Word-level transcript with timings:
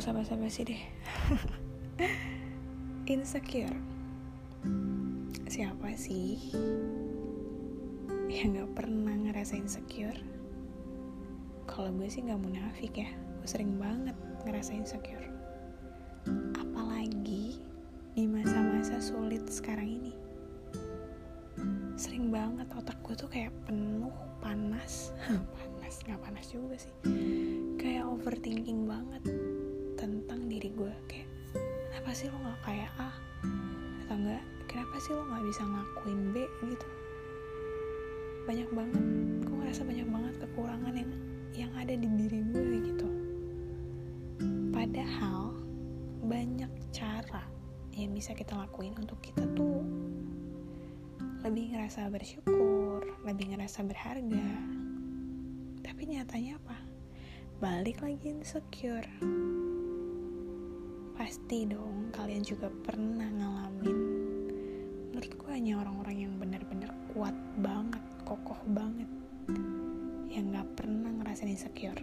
usah 0.00 0.16
basa-basi 0.16 0.64
deh 0.64 0.82
insecure. 3.10 3.76
Siapa 5.44 5.92
sih 5.98 6.38
yang 8.32 8.56
gak 8.56 8.72
pernah 8.80 9.12
ngerasa 9.12 9.58
insecure? 9.60 10.16
Kalau 11.66 11.92
gue 11.92 12.08
sih 12.08 12.24
gak 12.24 12.40
munafik 12.40 12.96
ya. 12.96 13.12
Gue 13.12 13.48
sering 13.50 13.76
banget 13.76 14.16
ngerasa 14.48 14.72
insecure. 14.72 15.26
Apalagi 16.56 17.58
di 18.14 18.24
masa-masa 18.24 19.02
sulit 19.02 19.44
sekarang 19.52 20.00
ini. 20.00 20.14
Sering 21.98 22.32
banget 22.32 22.72
otak 22.72 22.96
gue 23.04 23.18
tuh 23.18 23.28
kayak 23.28 23.52
penuh 23.68 24.14
panas. 24.40 25.12
Panas 25.58 25.94
nggak 26.06 26.22
panas 26.22 26.46
juga 26.48 26.78
sih. 26.78 26.94
Kayak 27.74 28.06
overthinking 28.06 28.86
banget 28.86 29.39
tentang 30.00 30.48
diri 30.48 30.72
gue 30.72 30.92
kayak 31.12 31.28
kenapa 31.92 32.10
sih 32.16 32.32
lo 32.32 32.40
nggak 32.40 32.60
kayak 32.64 32.90
A? 32.96 33.12
Atau 34.00 34.16
enggak 34.16 34.44
kenapa 34.64 34.96
sih 34.96 35.12
lo 35.12 35.28
nggak 35.28 35.44
bisa 35.44 35.62
ngakuin 35.68 36.20
B? 36.32 36.36
Gitu. 36.64 36.88
Banyak 38.48 38.68
banget 38.72 39.04
gue 39.44 39.56
ngerasa 39.60 39.82
banyak 39.84 40.08
banget 40.08 40.34
kekurangan 40.40 40.94
yang 40.96 41.12
yang 41.52 41.72
ada 41.76 41.92
di 41.92 42.08
diri 42.16 42.40
gue 42.48 42.72
gitu. 42.88 43.08
Padahal 44.72 45.52
banyak 46.24 46.72
cara 46.96 47.44
yang 47.92 48.16
bisa 48.16 48.32
kita 48.32 48.56
lakuin 48.56 48.96
untuk 48.96 49.20
kita 49.20 49.44
tuh 49.52 49.84
lebih 51.44 51.76
ngerasa 51.76 52.08
bersyukur 52.08 53.04
lebih 53.28 53.52
ngerasa 53.52 53.84
berharga. 53.84 54.48
Tapi 55.84 56.02
nyatanya 56.08 56.56
apa? 56.56 56.78
Balik 57.60 58.00
lagi 58.00 58.32
insecure 58.32 59.59
pasti 61.30 61.62
dong 61.62 62.10
kalian 62.10 62.42
juga 62.42 62.66
pernah 62.82 63.30
ngalamin. 63.30 63.98
Menurutku 65.14 65.46
hanya 65.54 65.78
orang-orang 65.78 66.26
yang 66.26 66.34
benar-benar 66.42 66.90
kuat 67.14 67.38
banget 67.62 68.02
kokoh 68.26 68.58
banget 68.74 69.06
yang 70.26 70.50
gak 70.50 70.66
pernah 70.74 71.06
ngerasain 71.22 71.54
insecure. 71.54 72.02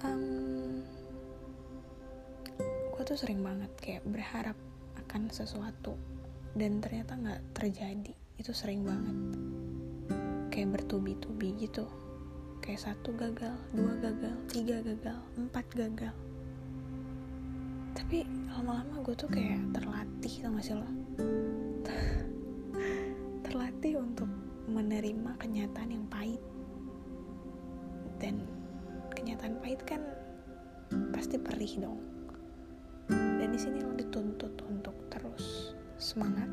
Um, 0.00 0.80
gue 2.96 3.02
tuh 3.04 3.20
sering 3.20 3.44
banget 3.44 3.68
kayak 3.76 4.08
berharap 4.08 4.56
akan 5.04 5.28
sesuatu 5.28 6.00
dan 6.56 6.80
ternyata 6.80 7.12
nggak 7.12 7.52
terjadi. 7.52 8.16
Itu 8.40 8.56
sering 8.56 8.88
banget. 8.88 9.16
Kayak 10.48 10.80
bertubi-tubi 10.80 11.60
gitu 11.60 11.84
kayak 12.62 12.78
satu 12.78 13.10
gagal 13.18 13.50
dua 13.74 13.90
gagal 13.98 14.38
tiga 14.46 14.78
gagal 14.86 15.18
empat 15.34 15.66
gagal. 15.74 16.14
Tapi 17.90 18.22
lama-lama 18.54 19.02
gue 19.02 19.18
tuh 19.18 19.26
kayak 19.26 19.58
terlatih 19.74 20.34
tau 20.38 20.54
gak 20.54 20.64
sih 20.64 20.76
lo? 20.78 20.86
Terlatih 23.50 23.98
untuk 23.98 24.30
menerima 24.70 25.34
kenyataan 25.42 25.90
yang 25.90 26.06
pahit. 26.06 26.38
Dan 28.22 28.46
kenyataan 29.10 29.58
pahit 29.58 29.82
kan 29.82 30.06
pasti 31.10 31.42
perih 31.42 31.82
dong. 31.82 31.98
Dan 33.10 33.50
di 33.50 33.58
sini 33.58 33.82
lo 33.82 33.90
dituntut 33.98 34.54
untuk 34.70 34.94
terus 35.10 35.74
semangat 35.98 36.48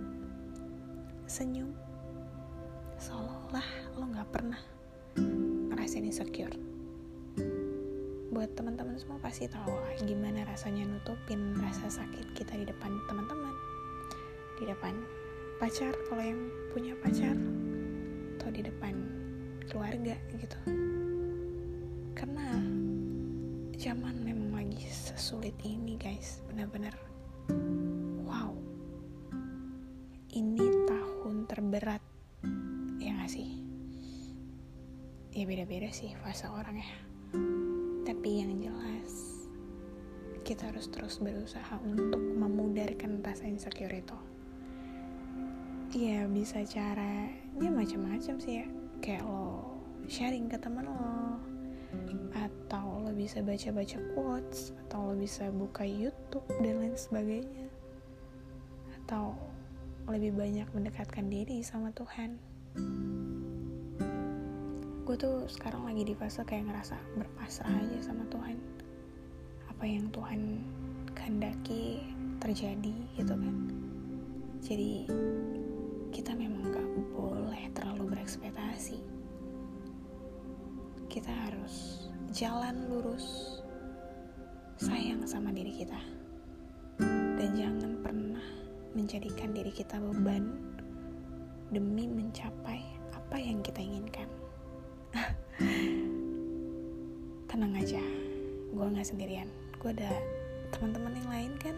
senyum 1.29 1.69
seolah-olah 2.97 3.67
lo 3.95 4.03
nggak 4.09 4.29
pernah 4.33 4.59
ngerasain 5.89 6.05
insecure 6.05 6.53
buat 8.29 8.53
teman-teman 8.53 8.93
semua 9.01 9.17
pasti 9.25 9.49
tahu 9.49 9.73
lah 9.73 9.97
gimana 10.05 10.45
rasanya 10.45 10.85
nutupin 10.85 11.57
rasa 11.57 11.89
sakit 11.89 12.29
kita 12.37 12.61
di 12.61 12.69
depan 12.69 12.93
teman-teman. 13.09 13.49
Di 14.61 14.69
depan 14.69 14.93
pacar 15.57 15.89
kalau 16.05 16.21
yang 16.21 16.45
punya 16.69 16.93
pacar 17.01 17.33
atau 18.37 18.49
di 18.53 18.61
depan 18.61 19.01
keluarga 19.65 20.13
gitu. 20.37 20.61
Karena 22.13 22.53
zaman 23.81 24.13
memang 24.21 24.61
lagi 24.61 24.85
sesulit 24.93 25.57
ini 25.65 25.97
guys. 25.97 26.45
Benar-benar 26.53 26.93
wow. 28.29 28.53
Ini 30.37 30.85
tahun 30.85 31.49
terberat 31.49 32.05
ya 33.01 33.25
gak 33.25 33.33
sih 33.33 33.68
ya 35.39 35.47
beda-beda 35.47 35.87
sih 35.87 36.11
fase 36.19 36.51
orang 36.51 36.83
ya. 36.83 36.91
Tapi 38.03 38.43
yang 38.43 38.59
jelas 38.59 39.47
kita 40.43 40.67
harus 40.67 40.91
terus 40.91 41.23
berusaha 41.23 41.79
untuk 41.79 42.19
memudarkan 42.19 43.23
rasa 43.23 43.47
insecure 43.47 43.93
itu 43.95 44.17
ya 45.95 46.27
bisa 46.27 46.59
caranya 46.67 47.69
macam-macam 47.71 48.35
sih 48.35 48.59
ya. 48.59 48.67
Kayak 48.99 49.31
lo 49.31 49.79
sharing 50.11 50.51
ke 50.51 50.59
teman 50.59 50.91
lo 50.91 51.39
atau 52.35 52.99
lo 53.07 53.15
bisa 53.15 53.39
baca-baca 53.39 53.95
quotes 54.11 54.75
atau 54.85 55.07
lo 55.07 55.13
bisa 55.15 55.47
buka 55.55 55.87
YouTube 55.87 56.43
dan 56.59 56.83
lain 56.83 56.99
sebagainya. 56.99 57.71
Atau 58.99 59.39
lebih 60.11 60.35
banyak 60.35 60.67
mendekatkan 60.75 61.31
diri 61.31 61.63
sama 61.63 61.95
Tuhan 61.95 62.35
gue 65.09 65.17
tuh 65.17 65.41
sekarang 65.49 65.89
lagi 65.89 66.05
di 66.05 66.13
fase 66.13 66.45
kayak 66.45 66.69
ngerasa 66.69 66.93
berpasrah 67.17 67.73
aja 67.81 68.13
sama 68.13 68.29
Tuhan. 68.29 68.61
Apa 69.73 69.81
yang 69.81 70.05
Tuhan 70.13 70.61
kehendaki 71.17 72.05
terjadi 72.37 72.93
gitu 73.17 73.33
kan. 73.33 73.55
Jadi 74.61 75.09
kita 76.13 76.37
memang 76.37 76.61
gak 76.69 76.85
boleh 77.17 77.57
terlalu 77.73 78.13
berekspektasi. 78.13 79.01
Kita 81.09 81.33
harus 81.33 82.05
jalan 82.29 82.77
lurus 82.93 83.57
sayang 84.77 85.25
sama 85.25 85.49
diri 85.49 85.73
kita. 85.73 86.01
Dan 87.33 87.49
jangan 87.57 87.97
pernah 88.05 88.45
menjadikan 88.93 89.57
diri 89.57 89.73
kita 89.73 89.97
beban 89.97 90.53
demi 91.73 92.05
mencapai 92.05 92.85
apa 93.09 93.41
yang 93.41 93.65
kita 93.65 93.81
inginkan 93.81 94.29
tenang 97.49 97.73
aja 97.75 98.01
gue 98.69 98.85
nggak 98.85 99.07
sendirian. 99.07 99.49
Gue 99.81 99.91
ada 99.91 100.13
teman-teman 100.71 101.17
yang 101.17 101.29
lain 101.29 101.51
kan? 101.59 101.75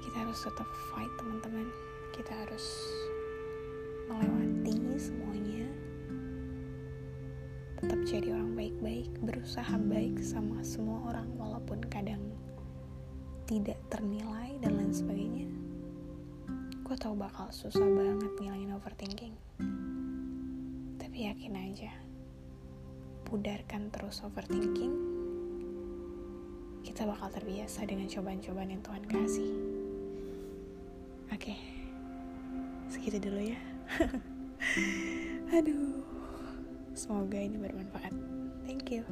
Kita 0.00 0.16
harus 0.22 0.38
tetap 0.40 0.68
fight 0.92 1.12
teman-teman. 1.20 1.66
Kita 2.14 2.32
harus 2.32 2.64
melewati 4.08 4.76
semuanya. 4.96 5.66
Tetap 7.82 8.00
jadi 8.06 8.32
orang 8.32 8.54
baik-baik 8.54 9.10
berusaha 9.26 9.74
baik 9.90 10.22
sama 10.22 10.62
semua 10.62 11.10
orang 11.10 11.28
walaupun 11.34 11.82
kadang 11.90 12.22
tidak 13.50 13.76
ternilai 13.90 14.54
dan 14.62 14.78
lain 14.78 14.94
sebagainya. 14.94 15.50
Gue 16.86 16.96
tau 16.96 17.18
bakal 17.18 17.50
susah 17.50 17.82
banget 17.82 18.32
ngilangin 18.38 18.72
overthinking 18.72 19.34
tapi 21.12 21.28
yakin 21.28 21.60
aja 21.60 21.92
pudarkan 23.28 23.92
terus 23.92 24.24
overthinking 24.24 24.96
kita 26.80 27.04
bakal 27.04 27.28
terbiasa 27.28 27.84
dengan 27.84 28.08
cobaan-cobaan 28.08 28.72
yang 28.72 28.80
Tuhan 28.80 29.04
kasih. 29.04 29.52
Oke 31.28 31.52
segitu 32.88 33.28
dulu 33.28 33.44
ya. 33.44 33.60
Aduh 35.60 36.00
semoga 36.96 37.36
ini 37.36 37.60
bermanfaat. 37.60 38.16
Thank 38.64 38.96
you 38.96 39.04